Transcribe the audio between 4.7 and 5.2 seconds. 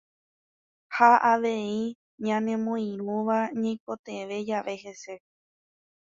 hese.